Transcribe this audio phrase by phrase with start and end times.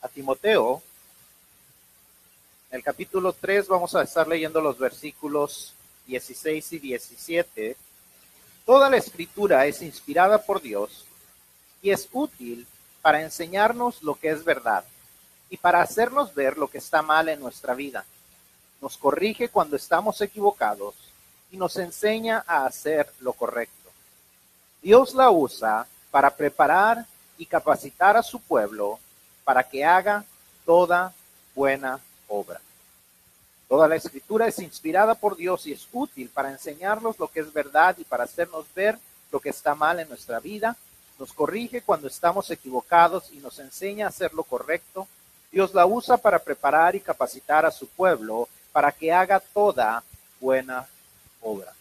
[0.00, 0.82] a Timoteo.
[2.70, 5.74] En el capítulo 3 vamos a estar leyendo los versículos
[6.06, 7.76] 16 y 17.
[8.64, 11.04] Toda la escritura es inspirada por Dios
[11.82, 12.66] y es útil
[13.02, 14.84] para enseñarnos lo que es verdad
[15.48, 18.04] y para hacernos ver lo que está mal en nuestra vida.
[18.80, 20.94] Nos corrige cuando estamos equivocados
[21.50, 23.90] y nos enseña a hacer lo correcto.
[24.80, 27.04] Dios la usa para preparar
[27.36, 28.98] y capacitar a su pueblo
[29.50, 30.24] para que haga
[30.64, 31.12] toda
[31.56, 31.98] buena
[32.28, 32.60] obra.
[33.68, 37.52] Toda la escritura es inspirada por Dios y es útil para enseñarnos lo que es
[37.52, 38.96] verdad y para hacernos ver
[39.32, 40.76] lo que está mal en nuestra vida.
[41.18, 45.08] Nos corrige cuando estamos equivocados y nos enseña a hacer lo correcto.
[45.50, 50.04] Dios la usa para preparar y capacitar a su pueblo para que haga toda
[50.38, 50.86] buena
[51.40, 51.72] obra.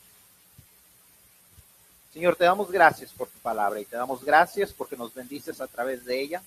[2.12, 5.68] Señor, te damos gracias por tu palabra y te damos gracias porque nos bendices a
[5.68, 6.42] través de ella.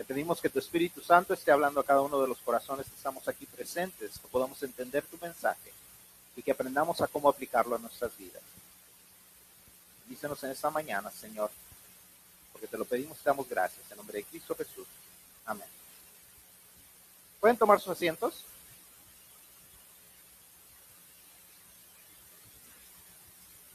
[0.00, 2.96] Te pedimos que tu Espíritu Santo esté hablando a cada uno de los corazones que
[2.96, 5.74] estamos aquí presentes, que podamos entender tu mensaje
[6.34, 8.40] y que aprendamos a cómo aplicarlo a nuestras vidas.
[10.06, 11.50] Dícenos en esta mañana, Señor,
[12.50, 13.90] porque te lo pedimos te damos gracias.
[13.90, 14.86] En nombre de Cristo Jesús.
[15.44, 15.68] Amén.
[17.38, 18.46] ¿Pueden tomar sus asientos?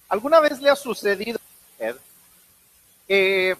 [0.09, 2.01] ¿Alguna vez le ha sucedido a usted
[3.07, 3.55] que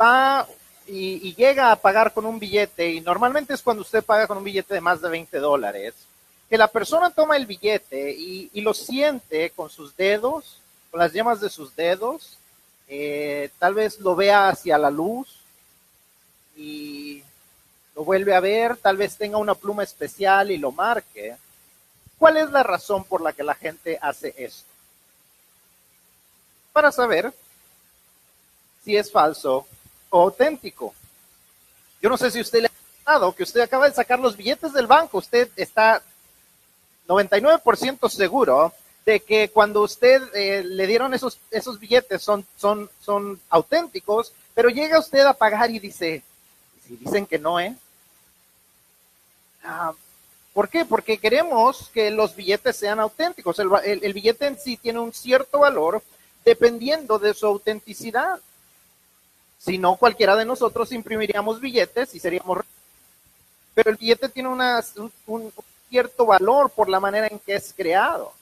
[0.00, 0.46] va
[0.86, 4.44] y, llega a pagar con un billete, y normalmente es cuando usted paga con un
[4.44, 5.94] billete de más de 20 dólares,
[6.48, 10.60] que la persona toma el billete y, lo siente con sus dedos,
[10.90, 12.38] con las yemas de sus dedos,
[12.88, 15.40] eh, tal vez lo vea hacia la luz
[16.56, 17.22] y
[17.94, 21.36] lo vuelve a ver, tal vez tenga una pluma especial y lo marque.
[22.18, 24.68] ¿Cuál es la razón por la que la gente hace esto?
[26.72, 27.32] Para saber
[28.84, 29.66] si es falso
[30.22, 30.94] auténtico.
[32.00, 32.70] Yo no sé si usted le
[33.04, 36.02] ha dado que usted acaba de sacar los billetes del banco, usted está
[37.06, 38.72] 99% seguro
[39.04, 44.70] de que cuando usted eh, le dieron esos, esos billetes son, son, son auténticos, pero
[44.70, 46.22] llega usted a pagar y dice,
[46.86, 47.76] si dicen que no, ¿eh?
[49.62, 49.92] Ah,
[50.54, 50.84] ¿Por qué?
[50.84, 53.58] Porque queremos que los billetes sean auténticos.
[53.58, 56.02] el billete en sí tiene un cierto valor
[56.44, 58.38] dependiendo de su autenticidad.
[59.64, 62.58] Si no, cualquiera de nosotros imprimiríamos billetes y seríamos...
[63.72, 65.52] Pero el billete tiene un,
[65.88, 68.32] cierto valor por la manera en que es creado.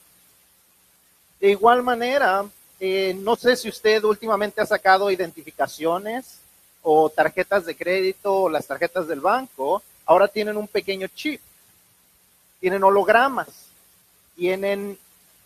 [1.39, 2.45] De igual manera,
[2.77, 6.39] eh, no sé si usted últimamente ha sacado identificaciones
[6.81, 11.39] o tarjetas de crédito o las tarjetas del banco, ahora tienen un pequeño chip,
[12.59, 13.47] tienen hologramas,
[14.35, 14.99] tienen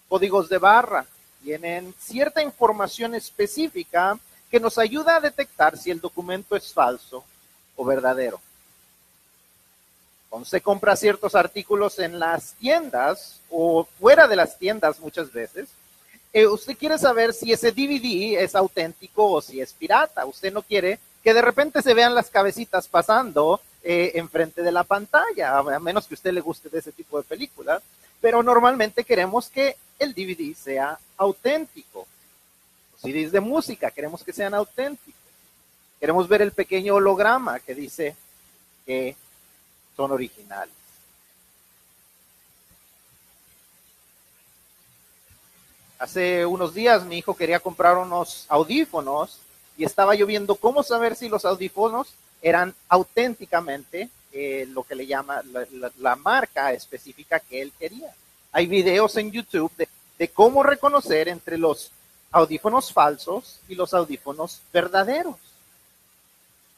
[0.09, 1.05] códigos de barra,
[1.43, 4.17] tienen cierta información específica
[4.49, 7.23] que nos ayuda a detectar si el documento es falso
[7.75, 8.39] o verdadero.
[10.29, 15.69] Cuando se compra ciertos artículos en las tiendas o fuera de las tiendas muchas veces,
[16.33, 20.25] eh, usted quiere saber si ese DVD es auténtico o si es pirata.
[20.25, 24.83] Usted no quiere que de repente se vean las cabecitas pasando eh, enfrente de la
[24.83, 27.81] pantalla, a menos que usted le guste de ese tipo de películas.
[28.19, 32.05] Pero normalmente queremos que el DVD sea auténtico.
[33.01, 35.13] CDs de música, queremos que sean auténticos.
[35.99, 38.15] Queremos ver el pequeño holograma que dice
[38.85, 39.15] que
[39.95, 40.73] son originales.
[45.99, 49.39] Hace unos días mi hijo quería comprar unos audífonos
[49.77, 55.07] y estaba yo viendo cómo saber si los audífonos eran auténticamente eh, lo que le
[55.07, 55.41] llama
[55.97, 58.13] la, marca específica que él quería.
[58.51, 59.71] Hay videos en YouTube
[60.19, 61.91] de cómo reconocer entre los
[62.31, 65.35] audífonos falsos y los audífonos verdaderos.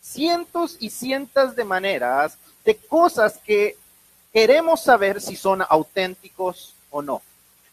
[0.02, 3.78] Cientos y cientos de maneras de cosas que
[4.32, 7.22] queremos saber si son auténticos o no.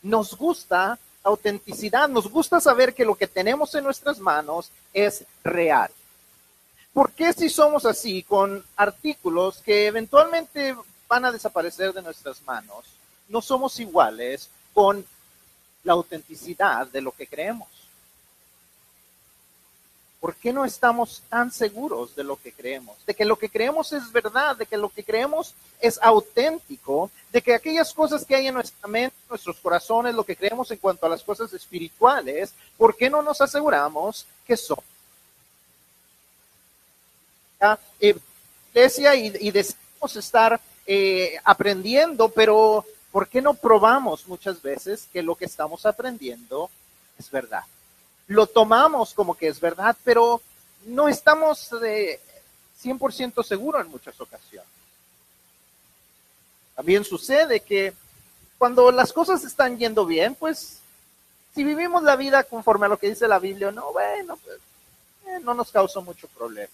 [0.02, 5.90] Nos gusta autenticidad, nos gusta saber que lo que tenemos en nuestras manos es real.
[6.92, 10.74] ¿Por qué si somos así con artículos que eventualmente
[11.08, 12.84] van a desaparecer de nuestras manos,
[13.28, 15.04] no somos iguales con
[15.86, 17.68] la autenticidad de lo que creemos.
[20.20, 22.96] ¿Por qué no estamos tan seguros de lo que creemos?
[23.06, 27.40] De que lo que creemos es verdad, de que lo que creemos es auténtico, de
[27.40, 31.06] que aquellas cosas que hay en nuestra mente, nuestros corazones, lo que creemos en cuanto
[31.06, 34.80] a las cosas espirituales, ¿por qué no nos aseguramos que son?
[38.00, 38.16] Eh,
[38.72, 42.84] iglesia y, y deseamos estar eh, aprendiendo, pero
[43.16, 46.68] ¿Por qué no probamos muchas veces que lo que estamos aprendiendo
[47.18, 47.62] es verdad?
[48.26, 50.42] Lo tomamos como que es verdad, pero
[50.84, 52.20] no estamos eh,
[52.84, 54.68] 100% seguro en muchas ocasiones.
[56.74, 57.94] También sucede que
[58.58, 60.80] cuando las cosas están yendo bien, pues
[61.54, 64.58] si vivimos la vida conforme a lo que dice la Biblia, no, bueno, pues
[65.26, 66.68] eh, no nos causa mucho problema.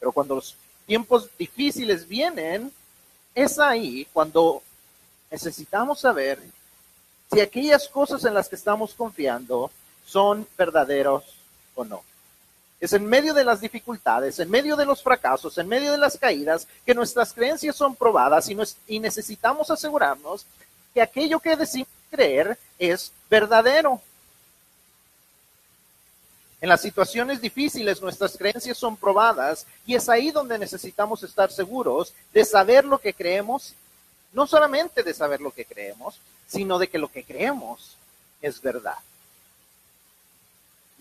[0.00, 0.56] Pero cuando los
[0.86, 2.72] tiempos difíciles vienen,
[3.34, 4.62] es ahí cuando
[5.34, 6.38] necesitamos saber
[7.32, 9.68] si aquellas cosas en las que estamos confiando
[10.06, 11.24] son verdaderos
[11.74, 12.04] o no.
[12.78, 16.16] Es en medio de las dificultades, en medio de los fracasos, en medio de las
[16.16, 18.48] caídas, que nuestras creencias son probadas
[18.86, 20.46] y, necesitamos asegurarnos
[20.92, 24.00] que aquello que decimos creer es verdadero.
[26.60, 32.14] En las situaciones difíciles nuestras creencias son probadas y es ahí donde necesitamos estar seguros
[32.32, 33.74] de saber lo que creemos,
[34.34, 37.96] no solamente de saber lo que creemos, sino de que lo que creemos
[38.42, 38.98] es verdad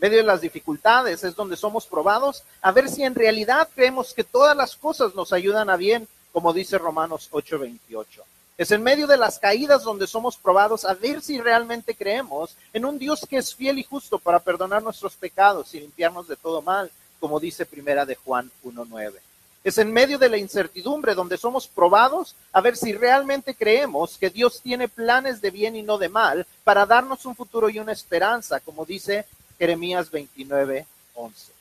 [0.04, 4.26] medio de las dificultades es donde somos probados a ver si en realidad creemos que
[4.26, 8.22] todas las cosas nos ayudan a bien, como dice Romanos 8:28.
[8.58, 12.84] Es en medio de las caídas donde somos probados a ver si realmente creemos en
[12.84, 16.62] un Dios que es fiel y justo para perdonar nuestros pecados y limpiarnos de todo
[16.62, 16.92] mal,
[17.22, 19.22] como dice Primera de Juan 1:9.
[19.64, 24.30] Es en medio de la incertidumbre donde somos probados a ver si realmente creemos que
[24.30, 27.94] Dios tiene planes de bien y no de mal para darnos un futuro y una
[27.94, 29.26] esperanza, como dice
[29.58, 31.54] Jeremías 29, 11.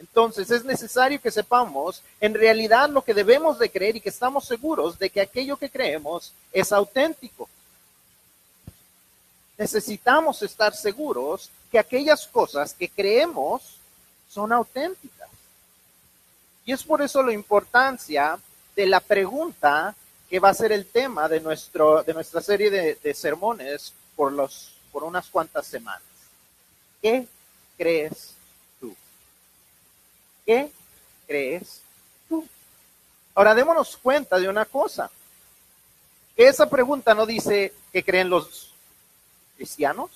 [0.00, 4.46] Entonces es necesario que sepamos en realidad lo que debemos de creer y que estamos
[4.46, 7.48] seguros de que aquello que creemos es auténtico.
[9.56, 13.76] Necesitamos estar seguros que aquellas cosas que creemos
[14.28, 15.29] son auténticas.
[16.64, 18.38] Y es por eso la importancia
[18.76, 19.94] de la pregunta
[20.28, 24.32] que va a ser el tema de, nuestro, de nuestra serie de, de sermones por,
[24.32, 26.02] los, por unas cuantas semanas.
[27.02, 27.26] ¿Qué
[27.76, 28.34] crees
[28.78, 28.94] tú?
[30.44, 30.70] ¿Qué
[31.26, 31.80] crees
[32.28, 32.46] tú?
[33.34, 35.10] Ahora démonos cuenta de una cosa.
[36.36, 38.72] Que esa pregunta no dice que creen los
[39.56, 40.10] cristianos.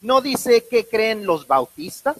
[0.00, 2.16] No dice que creen los bautistas.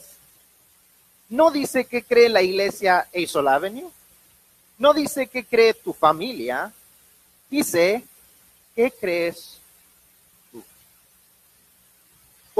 [1.30, 3.90] No dice que cree la iglesia Eisol Avenue.
[4.76, 6.72] No dice que cree tu familia.
[7.48, 8.04] Dice,
[8.74, 9.60] ¿qué crees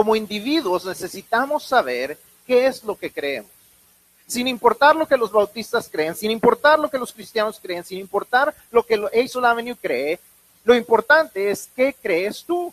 [0.01, 3.51] como individuos necesitamos saber qué es lo que creemos.
[4.27, 7.99] Sin importar lo que los bautistas creen, sin importar lo que los cristianos creen, sin
[7.99, 10.19] importar lo que Hazel Avenue cree,
[10.65, 12.73] lo importante es qué crees tú.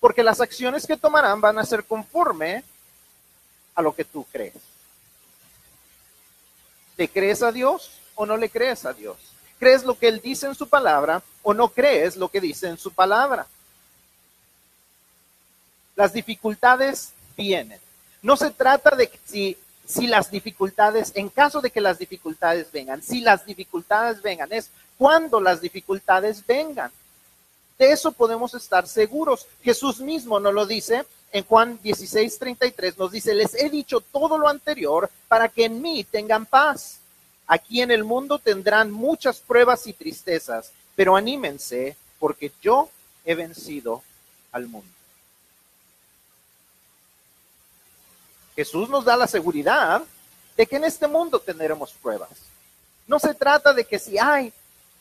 [0.00, 2.64] Porque las acciones que tomarán van a ser conforme
[3.74, 4.54] a lo que tú crees.
[6.96, 9.16] ¿Le crees a Dios o no le crees a Dios?
[9.58, 12.78] ¿Crees lo que Él dice en su palabra o no crees lo que dice en
[12.78, 13.46] su palabra?
[15.96, 17.80] Las dificultades vienen.
[18.22, 19.56] No se trata de si,
[19.86, 24.70] si las dificultades, en caso de que las dificultades vengan, si las dificultades vengan, es
[24.96, 26.90] cuando las dificultades vengan.
[27.78, 29.46] De eso podemos estar seguros.
[29.62, 34.38] Jesús mismo nos lo dice en Juan 16, 33, nos dice, les he dicho todo
[34.38, 36.98] lo anterior para que en mí tengan paz.
[37.48, 42.88] Aquí en el mundo tendrán muchas pruebas y tristezas, pero anímense porque yo
[43.24, 44.04] he vencido
[44.52, 44.88] al mundo.
[48.54, 50.04] Jesús nos da la seguridad
[50.56, 52.30] de que en este mundo tendremos pruebas.
[53.08, 54.52] No se trata de que si hay,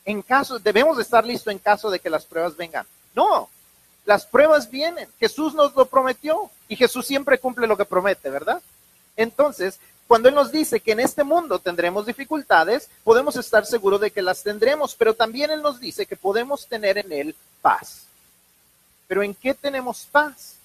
[0.04, 2.88] en caso, debemos estar listos en caso de que las pruebas vengan.
[3.14, 3.52] No,
[4.06, 5.08] las pruebas vienen.
[5.20, 8.62] Jesús nos lo prometió y Jesús siempre cumple lo que promete, ¿verdad?
[9.16, 14.12] Entonces, cuando Él nos dice que en este mundo tendremos dificultades, podemos estar seguros de
[14.12, 18.04] que las tendremos, pero también Él nos dice que podemos tener en Él paz.
[19.08, 20.56] Pero ¿en qué tenemos paz?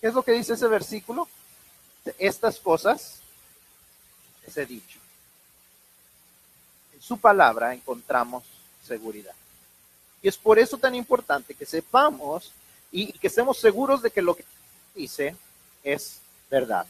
[0.00, 1.28] ¿Qué es lo que dice ese versículo?
[2.18, 3.20] Estas cosas
[4.46, 4.98] les he dicho.
[6.94, 8.44] En su palabra encontramos
[8.86, 9.34] seguridad.
[10.22, 12.52] Y es por eso tan importante que sepamos
[12.92, 14.44] y que estemos seguros de que lo que
[14.94, 15.36] dice
[15.82, 16.18] es
[16.50, 16.86] verdad.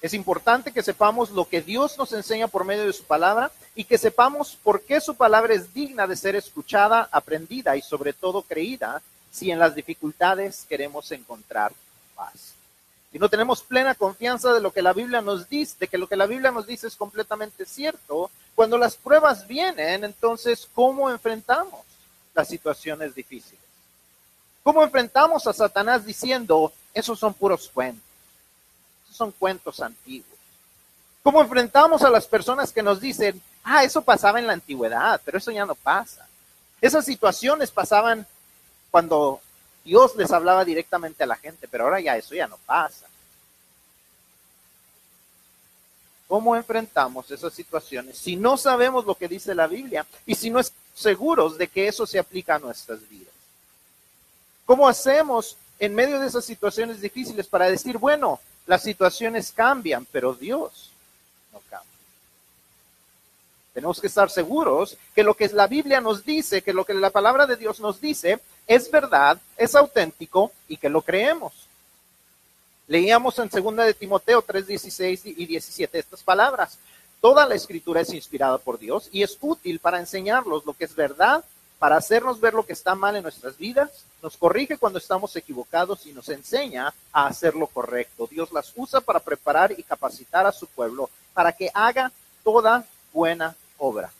[0.00, 3.84] Es importante que sepamos lo que Dios nos enseña por medio de su palabra y
[3.84, 8.40] que sepamos por qué su palabra es digna de ser escuchada, aprendida y sobre todo
[8.42, 11.72] creída si en las dificultades queremos encontrar
[12.16, 12.54] paz.
[13.12, 16.06] Si no tenemos plena confianza de lo que la Biblia nos dice, de que lo
[16.06, 21.80] que la Biblia nos dice es completamente cierto, cuando las pruebas vienen, entonces, ¿cómo enfrentamos
[22.34, 23.64] las situaciones difíciles?
[24.62, 28.04] ¿Cómo enfrentamos a Satanás diciendo, esos son puros cuentos?
[29.10, 30.38] son cuentos antiguos.
[31.22, 35.38] ¿Cómo enfrentamos a las personas que nos dicen, ah, eso pasaba en la antigüedad, pero
[35.38, 36.28] eso ya no pasa?
[36.82, 38.26] Esas situaciones pasaban
[38.90, 39.40] cuando
[39.86, 43.06] Dios les hablaba directamente a la gente, pero ahora ya eso ya no pasa.
[46.30, 50.60] ¿Cómo enfrentamos esas situaciones si no sabemos lo que dice la Biblia y si no
[50.60, 53.34] estamos seguros de que eso se aplica a nuestras vidas?
[54.64, 60.32] ¿Cómo hacemos en medio de esas situaciones difíciles para decir, bueno, las situaciones cambian, pero
[60.32, 60.92] Dios
[61.52, 61.90] no cambia?
[63.74, 67.10] Tenemos que estar seguros que lo que la Biblia nos dice, que lo que la
[67.10, 71.69] palabra de Dios nos dice, es verdad, es auténtico y que lo creemos.
[72.90, 76.76] Leíamos en 2 de Timoteo 3, 16 y 17 estas palabras.
[77.20, 80.96] Toda la escritura es inspirada por Dios y es útil para enseñarnos lo que es
[80.96, 81.44] verdad,
[81.78, 86.04] para hacernos ver lo que está mal en nuestras vidas, nos corrige cuando estamos equivocados
[86.06, 88.26] y nos enseña a hacer lo correcto.
[88.26, 92.10] Dios las usa para preparar y capacitar a su pueblo para que haga
[92.42, 94.10] toda buena obra.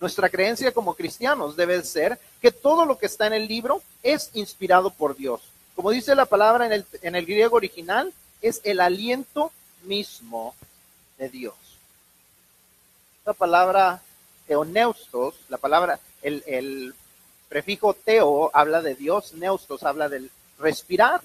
[0.00, 4.28] Nuestra creencia como cristianos debe ser que todo lo que está en el libro es
[4.34, 5.40] inspirado por Dios.
[5.76, 9.52] Como dice la palabra en el, en el griego original, es el aliento
[9.84, 10.54] mismo
[11.18, 11.54] de Dios.
[13.26, 14.00] La palabra
[14.46, 16.94] teoneustos, la palabra, el, el
[17.48, 21.20] prefijo teo habla de Dios, neustos habla del respirar.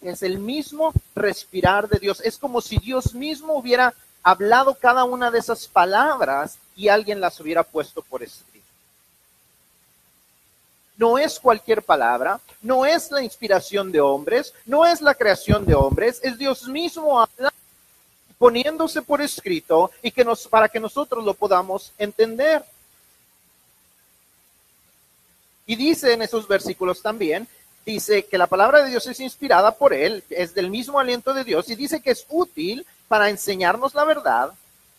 [0.00, 2.20] Es el mismo respirar de Dios.
[2.24, 7.38] Es como si Dios mismo hubiera hablado cada una de esas palabras y alguien las
[7.40, 8.49] hubiera puesto por escrito.
[11.00, 15.74] No es cualquier palabra, no es la inspiración de hombres, no es la creación de
[15.74, 17.56] hombres, es Dios mismo hablando
[18.36, 22.62] poniéndose por escrito y que nos, para que nosotros lo podamos entender.
[25.64, 27.48] Y dice en esos versículos también,
[27.86, 31.44] dice que la palabra de Dios es inspirada por Él, es del mismo aliento de
[31.44, 34.52] Dios y dice que es útil para enseñarnos la verdad,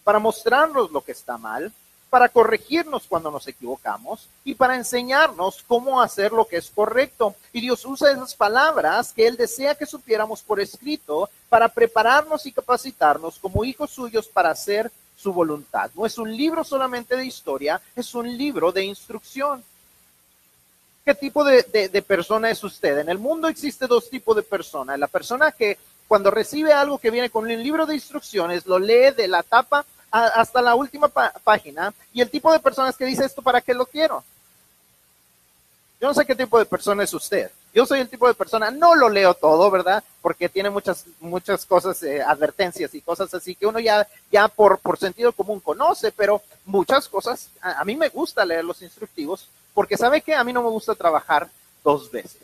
[0.04, 1.72] para mostrarnos lo que está mal,
[2.12, 7.36] para corregirnos cuando nos equivocamos y para enseñarnos cómo hacer lo que es correcto.
[7.54, 12.52] Y Dios usa esas palabras que Él desea que supiéramos por escrito para prepararnos y
[12.52, 15.90] capacitarnos como hijos suyos para hacer su voluntad.
[15.96, 19.64] No es un libro solamente de historia, es un libro de instrucción.
[21.06, 22.98] ¿Qué tipo de, persona es usted?
[22.98, 25.00] En el mundo existe dos tipos de personas.
[25.00, 25.78] La persona que
[26.10, 29.86] cuando recibe algo que viene con un libro de instrucciones, lo lee de la tapa
[30.12, 33.86] hasta la última página y el tipo de personas que dice esto, ¿para qué lo
[33.86, 34.24] quiero?
[36.00, 37.52] Yo no sé qué tipo de persona es usted.
[37.74, 40.04] Yo soy el tipo de persona, no lo leo todo, ¿verdad?
[40.22, 44.80] Porque tiene muchas, muchas cosas, eh, advertencias y cosas así que uno ya, ya por,
[44.80, 49.48] por sentido común conoce, pero muchas cosas, a, a mí me gusta leer los instructivos
[49.74, 51.50] porque sabe que a mí no me gusta trabajar
[51.84, 52.42] dos veces.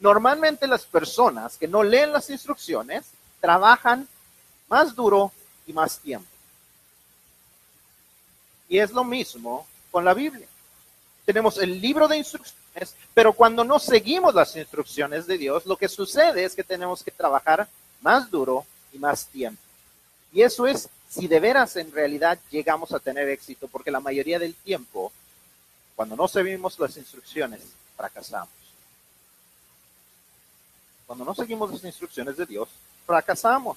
[0.00, 3.04] Normalmente las personas que no leen las instrucciones
[3.40, 4.08] trabajan
[4.68, 5.30] más duro
[5.66, 6.28] y más tiempo.
[8.68, 10.46] Y es lo mismo con la Biblia.
[11.24, 15.88] Tenemos el libro de instrucciones, pero cuando no seguimos las instrucciones de Dios, lo que
[15.88, 17.68] sucede es que tenemos que trabajar
[18.00, 19.62] más duro y más tiempo.
[20.32, 24.38] Y eso es si de veras en realidad llegamos a tener éxito, porque la mayoría
[24.38, 25.12] del tiempo,
[25.94, 27.60] cuando no seguimos las instrucciones,
[27.94, 28.48] fracasamos.
[31.06, 32.70] Cuando no seguimos las instrucciones de Dios,
[33.04, 33.76] fracasamos.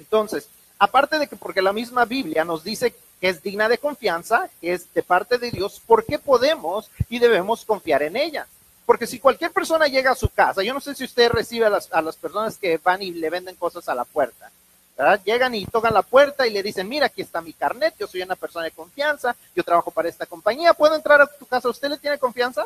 [0.00, 4.48] Entonces, aparte de que porque la misma Biblia nos dice que es digna de confianza,
[4.60, 8.46] que es de parte de Dios, ¿por qué podemos y debemos confiar en ella?
[8.86, 11.70] Porque si cualquier persona llega a su casa, yo no sé si usted recibe a
[11.70, 14.50] las, a las personas que van y le venden cosas a la puerta,
[14.96, 15.20] ¿verdad?
[15.22, 18.22] Llegan y tocan la puerta y le dicen, mira, aquí está mi carnet, yo soy
[18.22, 21.68] una persona de confianza, yo trabajo para esta compañía, ¿puedo entrar a tu casa?
[21.68, 22.64] ¿Usted le tiene confianza?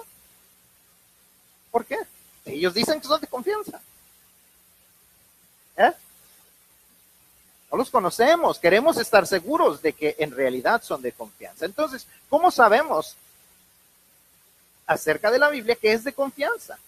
[1.72, 1.98] ¿Por qué?
[2.46, 3.80] Ellos dicen que son de confianza.
[5.76, 5.92] ¿Eh?
[7.76, 11.64] Los conocemos, queremos estar seguros de que en realidad son de confianza.
[11.64, 13.16] Entonces, ¿cómo sabemos
[14.86, 16.78] acerca de la Biblia que es de confianza?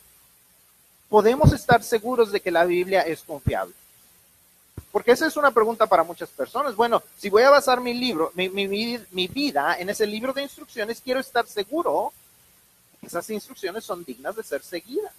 [1.08, 3.74] Podemos estar seguros de que la Biblia es confiable.
[4.92, 6.74] Porque esa es una pregunta para muchas personas.
[6.74, 11.00] Bueno, si voy a basar mi libro, mi, mi vida en ese libro de instrucciones,
[11.00, 12.12] quiero estar seguro
[13.00, 15.12] que esas instrucciones son dignas de ser seguidas.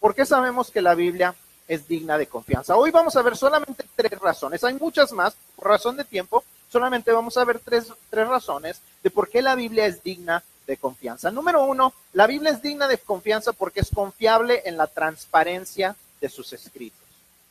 [0.00, 1.34] ¿Por qué sabemos que la Biblia
[1.68, 2.76] es digna de confianza.
[2.76, 4.62] Hoy vamos a ver solamente tres razones.
[4.64, 9.10] Hay muchas más, por razón de tiempo, solamente vamos a ver tres, tres razones de
[9.10, 11.30] por qué la Biblia es digna de confianza.
[11.30, 16.28] Número uno, la Biblia es digna de confianza porque es confiable en la transparencia de
[16.28, 16.98] sus escritos.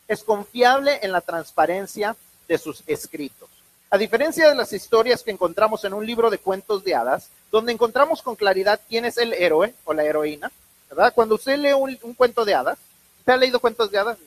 [0.07, 2.15] Es confiable en la transparencia
[2.47, 3.49] de sus escritos.
[3.89, 7.71] A diferencia de las historias que encontramos en un libro de cuentos de hadas, donde
[7.71, 10.51] encontramos con claridad quién es el héroe o la heroína,
[10.89, 11.13] ¿verdad?
[11.13, 12.77] Cuando usted lee un, un cuento de hadas,
[13.25, 14.19] ¿Usted ha leído cuentos de hadas?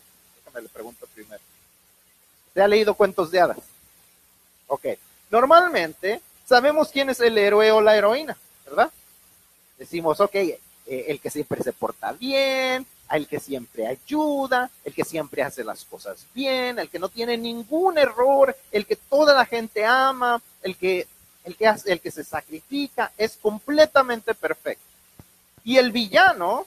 [0.44, 1.40] Déjame le pregunto primero.
[2.48, 3.58] ¿Usted ha leído cuentos de hadas?
[4.66, 4.86] Ok.
[5.30, 8.36] Normalmente sabemos quién es el héroe o la heroína,
[8.66, 8.90] ¿verdad?
[9.78, 15.04] Decimos, ok, eh, el que siempre se porta bien, el que siempre ayuda, el que
[15.04, 19.46] siempre hace las cosas bien, el que no tiene ningún error, el que toda la
[19.46, 21.06] gente ama, el que,
[21.44, 24.82] el que, hace, el que se sacrifica, es completamente perfecto.
[25.62, 26.66] Y el villano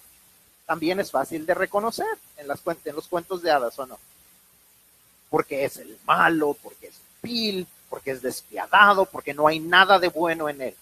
[0.71, 3.99] también es fácil de reconocer en, los cuentos de hadas, ¿o no?
[5.29, 10.07] Porque es el malo, porque es vil, porque es despiadado, porque no hay nada de
[10.07, 10.75] bueno en él.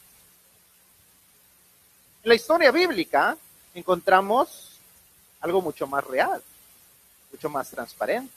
[2.24, 3.36] En la historia bíblica
[3.74, 4.78] encontramos
[5.42, 6.44] algo mucho más real,
[7.32, 8.32] mucho más transparente.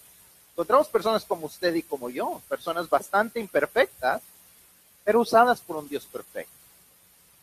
[0.54, 4.22] Encontramos personas como usted y como yo, personas bastante imperfectas,
[5.04, 6.50] pero usadas por un Dios perfecto.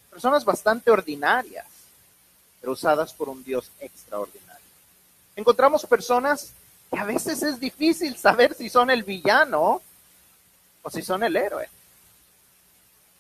[0.10, 1.68] Personas bastante ordinarias,
[2.60, 4.66] pero usadas por un Dios extraordinario.
[5.36, 6.52] Encontramos personas
[6.92, 9.82] que a veces es difícil saber si son el villano
[10.82, 11.70] o si son el héroe.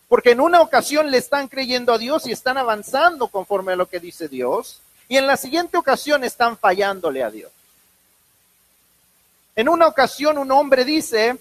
[0.07, 3.87] Porque en una ocasión le están creyendo a Dios y están avanzando conforme a lo
[3.87, 7.51] que dice Dios, y en la siguiente ocasión están fallándole a Dios.
[9.55, 11.37] En una ocasión un hombre dice,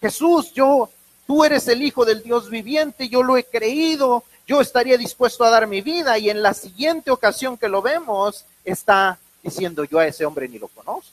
[0.00, 0.90] Jesús, yo,
[1.26, 5.50] tú eres el Hijo del Dios viviente, yo lo he creído, yo estaría dispuesto a
[5.50, 10.06] dar mi vida, y en la siguiente ocasión que lo vemos, está diciendo, yo a
[10.06, 11.12] ese hombre ni lo conozco.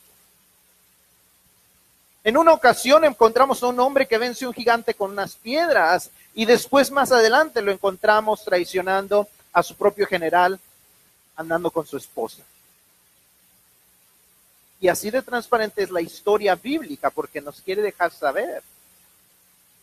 [2.23, 6.11] En una ocasión encontramos a un hombre que vence a un gigante con unas piedras
[6.35, 10.59] y después más adelante lo encontramos traicionando a su propio general
[11.35, 12.43] andando con su esposa.
[14.79, 18.61] Y así de transparente es la historia bíblica porque nos quiere dejar saber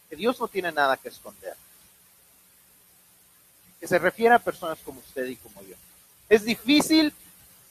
[0.08, 1.54] que Dios no tiene nada que esconder.
[3.80, 5.76] Que se refiere a personas como usted y como yo.
[6.28, 7.12] Es difícil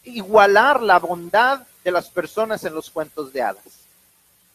[0.03, 3.87] igualar la bondad de las personas en los cuentos de hadas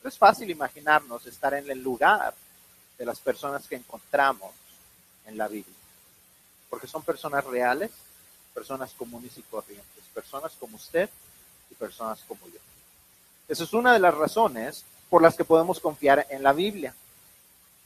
[0.08, 2.34] es fácil imaginarnos estar en el lugar
[2.98, 4.50] de las personas que encontramos
[5.26, 5.74] en la Biblia,
[6.68, 7.90] porque son personas reales,
[8.54, 11.08] personas comunes y corrientes, personas como usted
[11.70, 12.58] y personas como yo.
[13.48, 16.94] Esa es una de las razones por las que podemos confiar en la Biblia,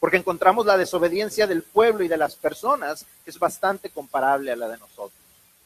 [0.06, 4.54] porque encontramos la desobediencia del pueblo y de las personas que es bastante comparable a
[4.54, 5.10] la de nosotros.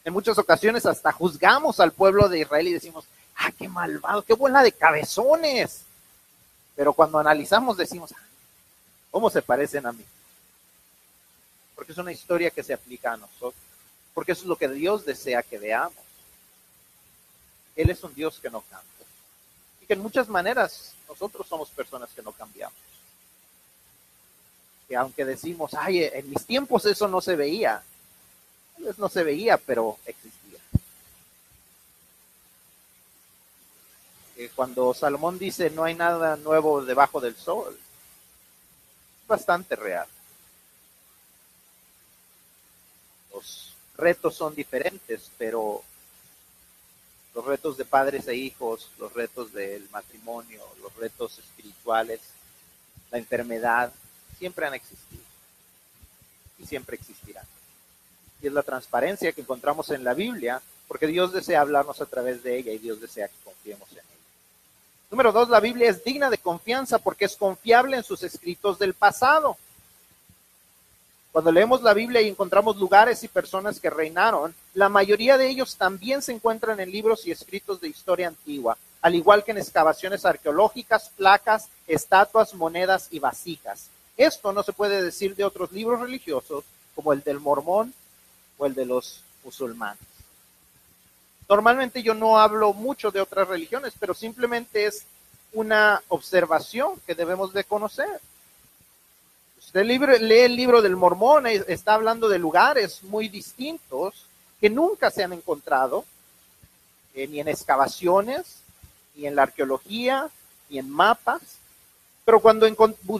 [0.02, 3.04] En muchas ocasiones hasta juzgamos al pueblo de Israel y decimos,
[3.36, 5.82] ah, qué malvado, qué buena de cabezones.
[6.74, 8.14] Pero cuando analizamos decimos,
[9.10, 10.06] ¿cómo se parecen a mí?
[11.74, 13.62] Porque es una historia que se aplica a nosotros.
[14.14, 16.02] Porque eso es lo que Dios desea que veamos.
[17.76, 19.06] Él es un Dios que no cambia.
[19.82, 22.89] Y que en muchas maneras nosotros somos personas que no cambiamos.
[24.90, 27.80] Que aunque decimos, ay, en mis tiempos eso no se veía.
[28.74, 30.40] Tal no se veía, pero existía.
[34.56, 37.78] cuando Salomón dice no hay nada nuevo debajo del sol,
[39.22, 40.08] es bastante real.
[43.32, 45.82] Los retos son diferentes, pero
[47.34, 52.20] los retos de padres e hijos, los retos del matrimonio, los retos espirituales,
[53.10, 53.92] la enfermedad,
[54.40, 55.22] siempre han existido
[56.58, 57.44] y siempre existirán.
[58.42, 62.42] Y es la transparencia que encontramos en la Biblia, porque Dios desea hablarnos a través
[62.42, 64.04] de ella y Dios desea que confiemos en ella.
[65.10, 68.94] Número dos, la Biblia es digna de confianza porque es confiable en sus escritos del
[68.94, 69.58] pasado.
[71.32, 75.76] Cuando leemos la Biblia y encontramos lugares y personas que reinaron, la mayoría de ellos
[75.76, 80.24] también se encuentran en libros y escritos de historia antigua, al igual que en excavaciones
[80.24, 83.90] arqueológicas, placas, estatuas, monedas y vasijas.
[84.20, 86.62] Esto no se puede decir de otros libros religiosos
[86.94, 87.94] como el del mormón
[88.58, 90.02] o el de los musulmanes.
[91.48, 95.06] Normalmente yo no hablo mucho de otras religiones, pero simplemente es
[95.54, 98.20] una observación que debemos de conocer.
[99.58, 104.26] Usted lee el libro del mormón, está hablando de lugares muy distintos
[104.60, 106.04] que nunca se han encontrado,
[107.14, 108.58] eh, ni en excavaciones,
[109.14, 110.28] ni en la arqueología,
[110.68, 111.40] ni en mapas.
[112.26, 112.68] Pero cuando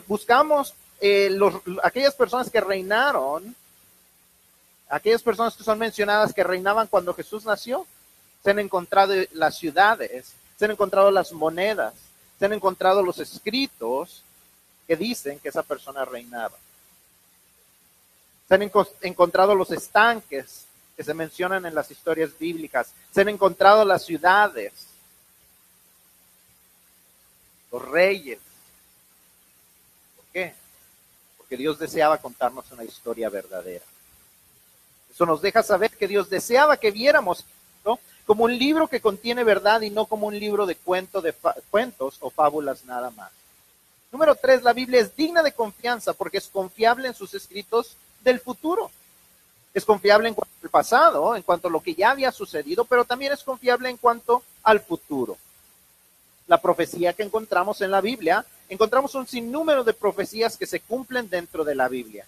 [0.06, 1.38] buscamos eh,
[1.82, 3.54] aquellas personas que reinaron,
[4.88, 7.86] aquellas personas que son mencionadas que reinaban cuando Jesús nació,
[8.42, 11.94] se han encontrado las ciudades, se han encontrado las monedas,
[12.38, 14.22] se han encontrado los escritos
[14.86, 16.56] que dicen que esa persona reinaba.
[18.48, 18.62] Se han
[19.02, 20.64] encontrado los estanques
[20.96, 24.72] que se mencionan en las historias bíblicas, se han encontrado las ciudades,
[27.70, 28.38] los reyes.
[30.16, 30.54] ¿Por qué?
[31.50, 33.84] Porque Dios deseaba contarnos una historia verdadera.
[35.12, 37.44] Eso nos deja saber que Dios deseaba que viéramos
[38.24, 41.34] como un libro que contiene verdad y no como un libro de, cuento de
[41.68, 43.32] cuentos o fábulas nada más.
[44.12, 48.38] Número tres, la Biblia es digna de confianza porque es confiable en sus escritos del
[48.38, 48.88] futuro.
[49.74, 53.04] Es confiable en cuanto al pasado, en cuanto a lo que ya había sucedido, pero
[53.04, 55.36] también es confiable en cuanto al futuro.
[56.46, 61.28] La profecía que encontramos en la Biblia, encontramos un sinnúmero de profecías que se cumplen
[61.28, 62.24] dentro de la Biblia.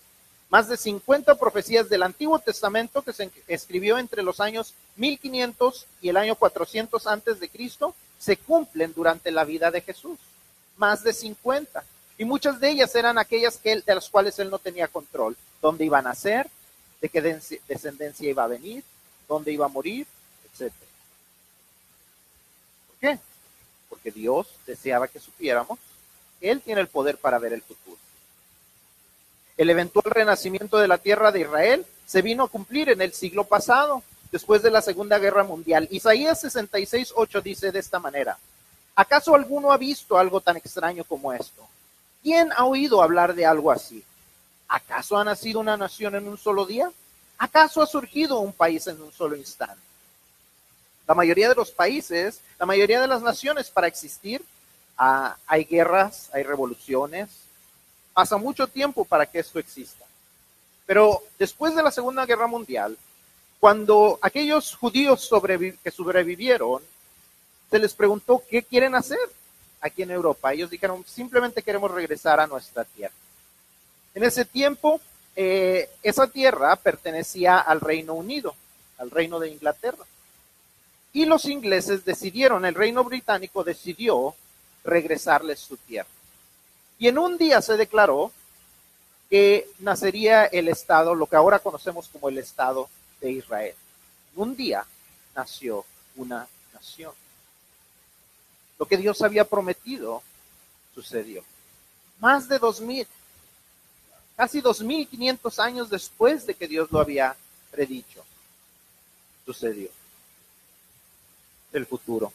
[0.50, 6.10] Más de 50 profecías del Antiguo Testamento que se escribió entre los años 1500 y
[6.10, 10.18] el año 400 antes de Cristo se cumplen durante la vida de Jesús.
[10.76, 11.84] Más de 50.
[12.18, 15.36] Y muchas de ellas eran aquellas que de las cuales él no tenía control.
[15.62, 16.50] Dónde iban a ser,
[17.00, 17.22] de qué
[17.68, 18.82] descendencia iba a venir,
[19.28, 20.06] dónde iba a morir,
[20.52, 20.72] etc.
[22.88, 23.18] ¿Por qué?
[23.88, 25.78] Porque Dios deseaba que supiéramos
[26.42, 27.96] Él tiene el poder para ver el futuro.
[29.56, 33.44] El eventual renacimiento de la tierra de Israel se vino a cumplir en el siglo
[33.44, 34.02] pasado,
[34.32, 35.86] después de la Segunda Guerra Mundial.
[35.90, 38.38] Isaías 66, 8 dice de esta manera,
[38.96, 41.68] ¿acaso alguno ha visto algo tan extraño como esto?
[42.22, 44.02] ¿Quién ha oído hablar de algo así?
[44.68, 46.90] ¿Acaso ha nacido una nación en un solo día?
[47.36, 49.82] ¿Acaso ha surgido un país en un solo instante?
[51.06, 54.42] La mayoría de los países, la mayoría de las naciones para existir,
[54.96, 57.28] hay guerras, hay revoluciones,
[58.12, 60.04] pasa mucho tiempo para que esto exista.
[60.86, 62.96] Pero después de la Segunda Guerra Mundial,
[63.60, 65.30] cuando aquellos judíos
[65.82, 66.82] que sobrevivieron,
[67.70, 69.18] se les preguntó qué quieren hacer
[69.80, 70.52] aquí en Europa.
[70.52, 73.14] Ellos dijeron, simplemente queremos regresar a nuestra tierra.
[74.14, 75.00] En ese tiempo,
[75.36, 78.54] eh, esa tierra pertenecía al Reino Unido,
[78.98, 80.04] al Reino de Inglaterra.
[81.12, 84.34] Y los ingleses decidieron, el Reino Británico decidió
[84.84, 86.08] regresarles su tierra.
[86.98, 88.32] Y en un día se declaró
[89.28, 92.88] que nacería el Estado, lo que ahora conocemos como el Estado
[93.20, 93.74] de Israel.
[94.34, 94.84] Un día
[95.34, 95.84] nació
[96.16, 97.12] una nación.
[98.78, 100.22] Lo que Dios había prometido
[100.94, 101.42] sucedió.
[102.18, 103.06] Más de dos mil,
[104.36, 107.36] casi 2.500 años después de que Dios lo había
[107.70, 108.24] predicho.
[109.44, 109.88] Sucedió.
[111.72, 112.32] El futuro.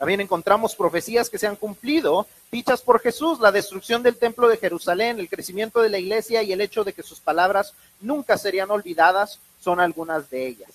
[0.00, 4.56] También encontramos profecías que se han cumplido, dichas por Jesús, la destrucción del templo de
[4.56, 8.70] Jerusalén, el crecimiento de la iglesia y el hecho de que sus palabras nunca serían
[8.70, 10.70] olvidadas, son algunas de ellas.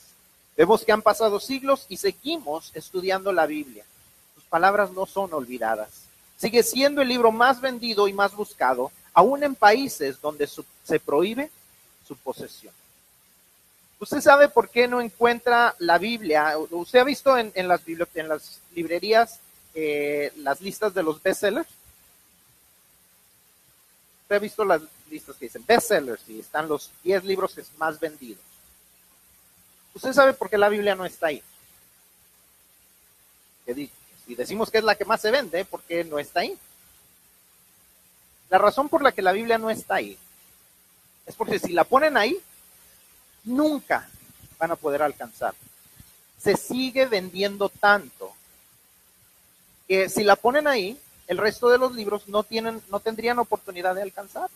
[0.56, 3.84] Vemos que han pasado siglos y seguimos estudiando la Biblia.
[4.36, 6.04] Sus palabras no son olvidadas.
[6.38, 10.48] Sigue siendo el libro más vendido y más buscado, aún en países donde
[10.84, 11.50] se prohíbe
[12.08, 12.76] su posesión.
[14.06, 16.56] ¿Usted sabe por qué no encuentra la Biblia?
[16.60, 17.82] ¿Usted ha visto en, las,
[18.76, 19.40] librerías
[19.74, 21.68] eh, las listas de los bestsellers?
[24.22, 28.44] ¿Usted ha visto las listas que dicen bestsellers y están los 10 libros más vendidos?
[29.96, 31.42] ¿Usted sabe por qué la Biblia no está ahí?
[33.66, 36.56] Si decimos que es la que más se vende, ¿por qué no está ahí?
[38.52, 40.16] La razón por la que la Biblia no está ahí
[41.26, 42.40] es porque si la ponen ahí,
[43.46, 44.10] nunca
[44.58, 45.54] van a poder alcanzar.
[46.40, 48.34] Se sigue vendiendo tanto
[49.88, 53.96] que si la ponen ahí, el resto de los libros no, tienen, no tendrían oportunidad
[53.96, 54.50] de alcanzar.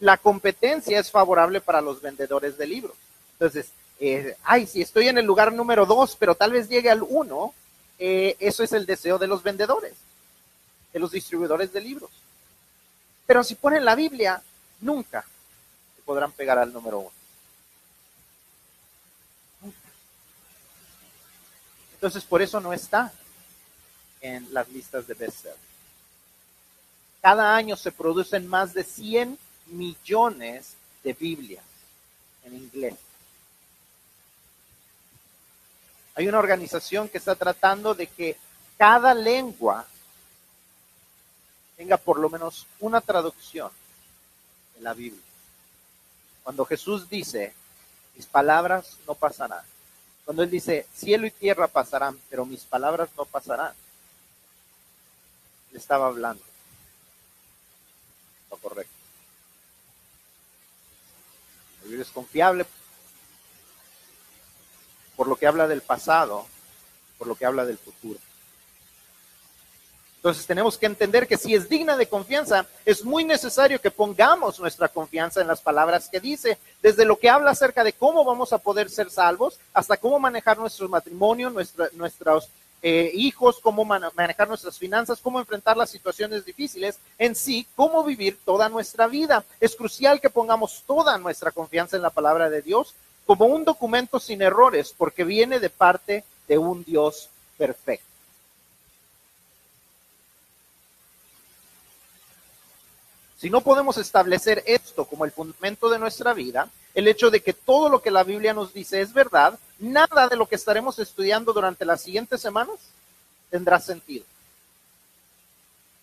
[0.00, 2.96] La competencia es favorable para los vendedores de libros.
[3.32, 7.02] Entonces, eh, ay, si estoy en el lugar número dos, pero tal vez llegue al
[7.02, 7.54] uno,
[7.98, 9.94] eh, eso es el deseo de los vendedores
[10.94, 12.10] de los distribuidores de libros.
[13.26, 14.40] Pero si ponen la Biblia,
[14.80, 15.24] nunca
[16.04, 17.12] podrán pegar al número uno.
[21.94, 23.12] Entonces, por eso no está
[24.20, 25.58] en las listas de bestsellers.
[27.22, 31.64] Cada año se producen más de 100 millones de Biblias
[32.44, 32.94] en inglés.
[36.14, 38.36] Hay una organización que está tratando de que
[38.76, 39.86] cada lengua
[41.76, 43.70] tenga por lo menos una traducción
[44.76, 45.22] de la Biblia.
[46.44, 47.54] Cuando Jesús dice,
[48.14, 49.64] mis palabras no pasarán.
[50.24, 53.74] Cuando Él dice, cielo y tierra pasarán, pero mis palabras no pasarán.
[55.72, 56.44] Le estaba hablando.
[58.50, 58.92] Lo correcto.
[61.82, 62.66] Biblia es confiable
[65.16, 66.46] por lo que habla del pasado,
[67.18, 68.18] por lo que habla del futuro.
[70.24, 74.58] Entonces tenemos que entender que si es digna de confianza, es muy necesario que pongamos
[74.58, 78.54] nuestra confianza en las palabras que dice, desde lo que habla acerca de cómo vamos
[78.54, 81.52] a poder ser salvos, hasta cómo manejar nuestro matrimonio,
[81.92, 82.48] nuestros
[82.80, 88.38] eh, hijos, cómo manejar nuestras finanzas, cómo enfrentar las situaciones difíciles, en sí, cómo vivir
[88.46, 89.44] toda nuestra vida.
[89.60, 92.94] Es crucial que pongamos toda nuestra confianza en la palabra de Dios
[93.26, 98.13] como un documento sin errores, porque viene de parte de un Dios perfecto.
[103.38, 107.52] Si no podemos establecer esto como el fundamento de nuestra vida, el hecho de que
[107.52, 111.52] todo lo que la Biblia nos dice es verdad, nada de lo que estaremos estudiando
[111.52, 112.76] durante las siguientes semanas
[113.50, 114.24] tendrá sentido.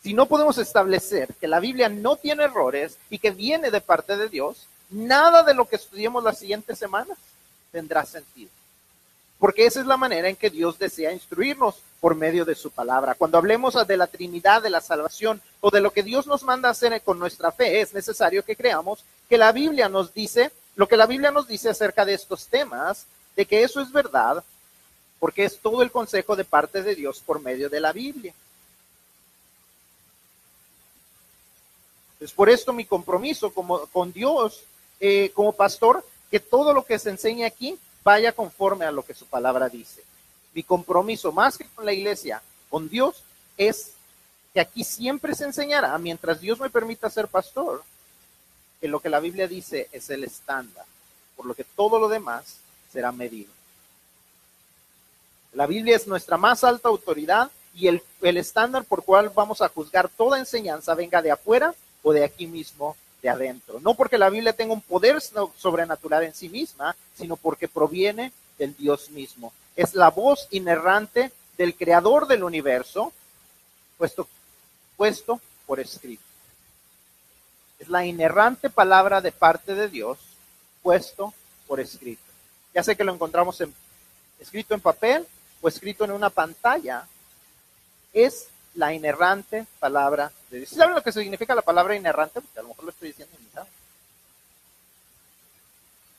[0.03, 4.17] Si no podemos establecer que la Biblia no tiene errores y que viene de parte
[4.17, 7.17] de Dios, nada de lo que estudiemos las siguientes semanas
[7.71, 8.49] tendrá sentido.
[9.41, 13.15] Porque esa es la manera en que Dios desea instruirnos por medio de su palabra.
[13.15, 16.69] Cuando hablemos de la Trinidad, de la salvación o de lo que Dios nos manda
[16.69, 20.95] hacer con nuestra fe, es necesario que creamos que la Biblia nos dice, lo que
[20.95, 24.43] la Biblia nos dice acerca de estos temas, de que eso es verdad,
[25.19, 28.35] porque es todo el consejo de parte de Dios por medio de la Biblia.
[32.19, 34.61] Es por esto mi compromiso como, con Dios
[34.99, 39.13] eh, como pastor, que todo lo que se enseña aquí vaya conforme a lo que
[39.13, 40.03] su palabra dice.
[40.53, 43.23] Mi compromiso más que con la iglesia, con Dios,
[43.57, 43.93] es
[44.53, 47.83] que aquí siempre se enseñará, mientras Dios me permita ser pastor,
[48.79, 50.85] que lo que la Biblia dice es el estándar,
[51.35, 52.57] por lo que todo lo demás
[52.91, 53.51] será medido.
[55.53, 59.69] La Biblia es nuestra más alta autoridad y el, el estándar por cual vamos a
[59.69, 63.79] juzgar toda enseñanza, venga de afuera o de aquí mismo de adentro.
[63.79, 68.75] No porque la Biblia tenga un poder sobrenatural en sí misma, sino porque proviene del
[68.75, 69.53] Dios mismo.
[69.75, 73.13] Es la voz inerrante del creador del universo,
[73.97, 74.27] puesto,
[74.97, 76.23] puesto por escrito.
[77.79, 80.19] Es la inerrante palabra de parte de Dios,
[80.83, 81.33] puesto
[81.67, 82.21] por escrito.
[82.73, 83.73] Ya sé que lo encontramos en,
[84.39, 85.27] escrito en papel
[85.61, 87.07] o escrito en una pantalla.
[88.13, 90.69] Es la inerrante palabra de Dios.
[90.69, 92.41] ¿Saben lo que significa la palabra inerrante?
[92.41, 93.67] Porque a lo mejor lo estoy diciendo en mitad.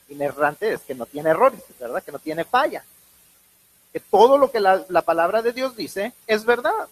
[0.08, 2.02] Inerrante es que no tiene errores, ¿verdad?
[2.02, 2.84] Que no tiene falla.
[3.92, 6.88] Que todo lo que la, la palabra de Dios dice es verdad.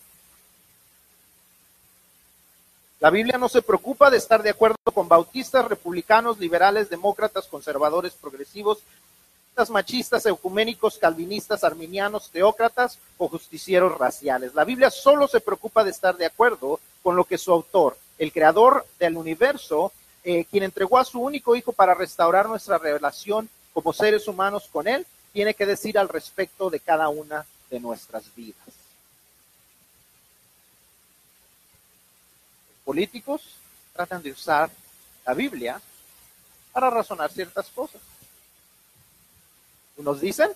[3.01, 8.13] La Biblia no se preocupa de estar de acuerdo con bautistas, republicanos, liberales, demócratas, conservadores,
[8.13, 8.79] progresivos,
[9.69, 14.55] machistas, ecuménicos, calvinistas, arminianos, teócratas o justicieros raciales.
[14.55, 18.33] La Biblia solo se preocupa de estar de acuerdo con lo que su autor, el
[18.33, 19.93] creador del universo,
[20.25, 24.89] eh, quien entregó a su único hijo para restaurar nuestra relación como seres humanos con
[24.89, 28.75] él, tiene que decir al respecto de cada una de nuestras vidas.
[32.85, 33.43] Políticos
[33.93, 34.71] tratan de usar
[35.27, 35.81] la Biblia
[36.73, 38.01] para razonar ciertas cosas
[40.03, 40.51] nos dicen,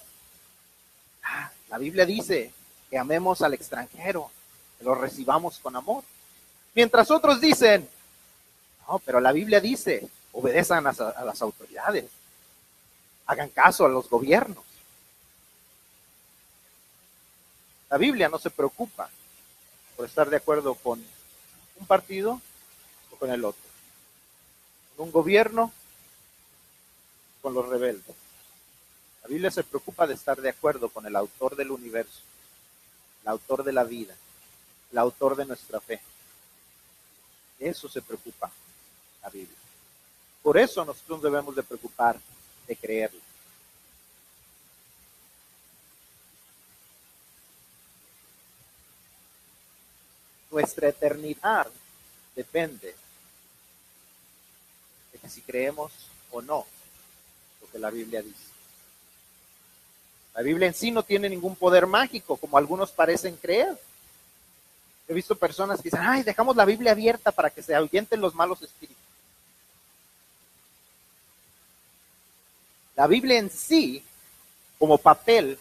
[1.23, 2.53] ah, la Biblia dice
[2.91, 4.31] que amemos al extranjero,
[4.79, 6.05] que lo recibamos con amor.
[6.75, 7.89] Mientras otros dicen,
[8.89, 12.11] no, pero la Biblia dice, obedezcan a, a las autoridades,
[13.27, 14.65] hagan caso a los gobiernos.
[17.91, 19.09] La Biblia no se preocupa
[19.97, 21.05] por estar de acuerdo con
[21.77, 22.41] un partido
[23.13, 23.63] o con el otro,
[24.97, 25.73] con un gobierno,
[27.41, 28.24] con los rebeldes.
[29.25, 32.21] La Biblia se preocupa de estar de acuerdo con el autor del universo,
[33.23, 34.15] el autor de la vida,
[34.93, 36.03] el autor de nuestra fe.
[37.59, 38.53] eso se preocupa
[39.23, 39.57] la Biblia.
[40.43, 42.21] Por eso nosotros debemos de preocupar
[42.67, 43.21] de creerlo.
[50.51, 51.67] Nuestra eternidad
[52.37, 52.95] depende
[55.13, 55.93] de si creemos
[56.31, 56.67] o no
[57.63, 58.54] lo que la Biblia dice.
[60.35, 63.79] La Biblia en sí no tiene ningún poder mágico, como algunos parecen creer.
[65.07, 68.35] He visto personas que dicen, ay, dejamos la Biblia abierta para que se ahuyenten los
[68.35, 69.03] malos espíritus.
[72.97, 74.03] La Biblia en sí,
[74.79, 75.59] como papel,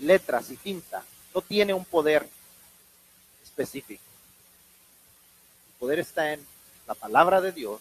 [0.00, 1.02] letras y tinta,
[1.34, 2.28] no tiene un poder
[3.42, 4.02] específico.
[5.72, 6.46] El poder está en
[6.86, 7.80] la palabra de Dios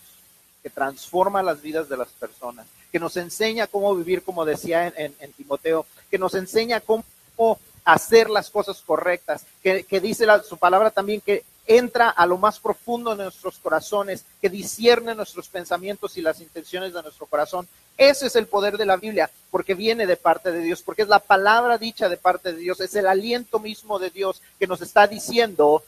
[0.69, 5.86] transforma las vidas de las personas que nos enseña cómo vivir, como decía en, Timoteo,
[6.10, 12.10] que nos enseña cómo hacer las cosas correctas, que, dice su palabra también que entra
[12.10, 17.01] a lo más profundo de nuestros corazones, que discierne nuestros pensamientos y las intenciones de
[17.01, 17.67] nuestro corazón.
[17.97, 21.08] Ese es el poder de la Biblia, porque viene de parte de Dios, porque es
[21.08, 24.82] la palabra dicha de parte de Dios, es el aliento mismo de Dios que nos
[24.82, 25.84] está diciendo,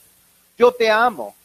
[0.57, 1.35] yo te amo,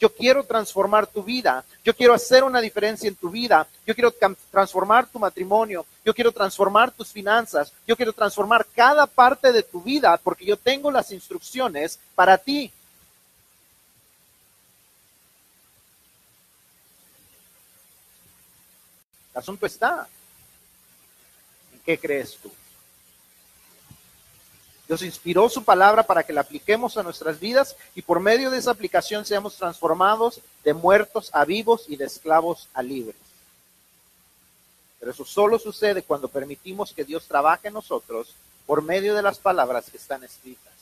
[0.00, 1.62] yo quiero transformar tu vida.
[1.84, 3.66] Yo quiero hacer una diferencia en tu vida.
[3.86, 4.12] Yo quiero
[4.50, 5.84] transformar tu matrimonio.
[6.04, 7.70] Yo quiero transformar tus finanzas.
[7.86, 12.72] Yo quiero transformar cada parte de tu vida porque yo tengo las instrucciones para ti.
[19.34, 20.08] El asunto está.
[21.74, 22.50] ¿En qué crees tú?
[24.90, 28.58] Dios inspiró su palabra para que la apliquemos a nuestras vidas y por medio de
[28.58, 33.14] esa aplicación seamos transformados de muertos a vivos y de esclavos a libres.
[34.98, 38.34] Pero eso solo sucede cuando permitimos que Dios trabaje en nosotros
[38.66, 40.74] por medio de las palabras que están escritas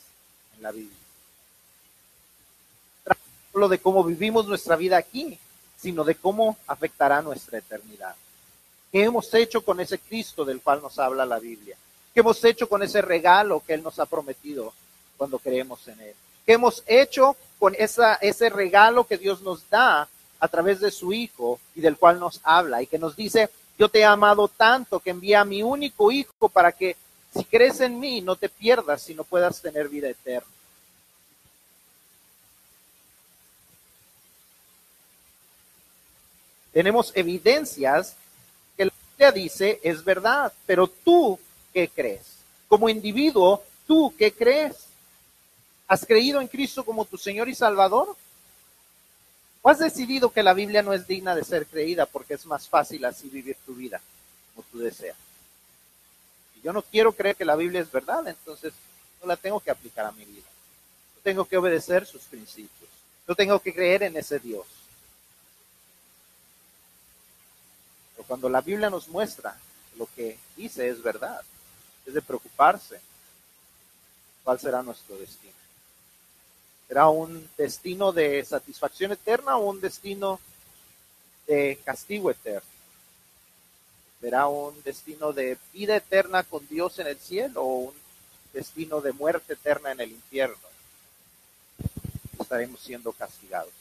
[0.57, 0.97] en la Biblia.
[3.53, 5.37] Solo de cómo vivimos nuestra vida aquí,
[5.79, 8.15] sino de cómo afectará nuestra eternidad.
[8.91, 11.77] ¿Qué hemos hecho con ese Cristo del cual nos habla la Biblia?
[12.13, 14.73] ¿Qué hemos hecho con ese regalo que Él nos ha prometido
[15.17, 16.15] cuando creemos en Él?
[16.45, 20.07] ¿Qué hemos hecho con esa, ese regalo que Dios nos da
[20.39, 23.89] a través de su Hijo y del cual nos habla y que nos dice, yo
[23.89, 26.95] te he amado tanto que envía a mi único Hijo para que
[27.35, 30.47] si crees en mí no te pierdas, sino puedas tener vida eterna?
[36.71, 38.15] Tenemos evidencias
[38.77, 41.39] que la Biblia dice es verdad, pero tú
[41.73, 42.21] ¿qué crees?
[42.67, 44.75] Como individuo, ¿tú qué crees?
[45.87, 48.15] ¿Has creído en Cristo como tu Señor y Salvador?
[49.61, 52.67] ¿O has decidido que la Biblia no es digna de ser creída porque es más
[52.67, 53.99] fácil así vivir tu vida
[54.53, 55.17] como tú deseas?
[56.53, 58.73] Si yo no quiero creer que la Biblia es verdad, entonces
[59.21, 60.47] no la tengo que aplicar a mi vida.
[61.15, 62.89] Yo tengo que obedecer sus principios.
[63.27, 64.65] Yo tengo que creer en ese Dios.
[68.15, 69.57] Pero cuando la Biblia nos muestra
[69.97, 71.41] lo que dice es verdad,
[72.13, 72.99] de preocuparse
[74.43, 75.53] cuál será nuestro destino.
[76.87, 80.39] ¿Será un destino de satisfacción eterna o un destino
[81.45, 82.67] de castigo eterno?
[84.19, 87.93] ¿Será un destino de vida eterna con Dios en el cielo o un
[88.53, 90.57] destino de muerte eterna en el infierno?
[92.39, 93.71] Estaremos siendo castigados.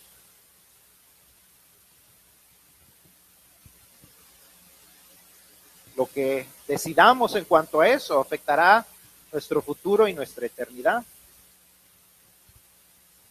[5.98, 8.86] Lo que decidamos en cuanto a eso afectará
[9.32, 11.02] nuestro futuro y nuestra eternidad.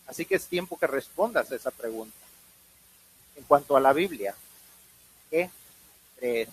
[0.05, 2.17] Así que es tiempo que respondas a esa pregunta.
[3.37, 4.35] En cuanto a la Biblia,
[5.29, 5.49] ¿qué
[6.19, 6.49] crees?